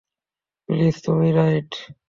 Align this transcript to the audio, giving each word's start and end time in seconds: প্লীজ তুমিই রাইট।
প্লীজ 0.69 0.95
তুমিই 1.05 1.31
রাইট। 1.31 1.71